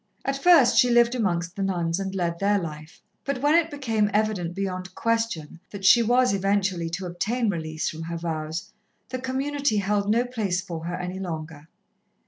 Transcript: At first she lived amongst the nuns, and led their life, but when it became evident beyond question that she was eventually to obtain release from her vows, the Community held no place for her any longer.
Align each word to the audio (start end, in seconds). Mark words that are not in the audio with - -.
At 0.25 0.41
first 0.41 0.77
she 0.79 0.89
lived 0.89 1.13
amongst 1.13 1.55
the 1.55 1.61
nuns, 1.61 1.99
and 1.99 2.15
led 2.15 2.39
their 2.39 2.57
life, 2.57 3.03
but 3.23 3.39
when 3.39 3.53
it 3.53 3.69
became 3.69 4.09
evident 4.15 4.55
beyond 4.55 4.95
question 4.95 5.59
that 5.69 5.85
she 5.85 6.01
was 6.01 6.33
eventually 6.33 6.89
to 6.89 7.05
obtain 7.05 7.49
release 7.51 7.87
from 7.91 8.01
her 8.01 8.17
vows, 8.17 8.73
the 9.09 9.19
Community 9.19 9.77
held 9.77 10.09
no 10.09 10.25
place 10.25 10.59
for 10.59 10.85
her 10.85 10.95
any 10.95 11.19
longer. 11.19 11.67